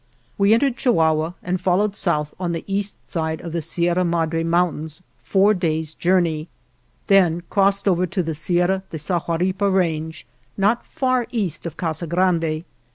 We 0.35 0.55
entered 0.55 0.77
Chihuahua 0.77 1.33
and 1.43 1.61
followed 1.61 1.95
south 1.95 2.33
on 2.39 2.53
the 2.53 2.63
east 2.65 3.07
side 3.07 3.39
of 3.41 3.51
the 3.51 3.61
Sierra 3.61 4.03
Madre 4.03 4.41
Mountains 4.43 5.03
four 5.21 5.53
days' 5.53 5.93
journey; 5.93 6.47
then 7.05 7.43
crossed 7.51 7.87
over 7.87 8.07
to 8.07 8.23
the 8.23 8.33
Sierra 8.33 8.81
de 8.89 8.97
Sahuaripa 8.97 9.69
range, 9.71 10.25
not 10.57 10.87
far 10.87 11.27
east 11.29 11.67
of 11.67 11.77
Casa 11.77 12.07
Grande. 12.07 12.63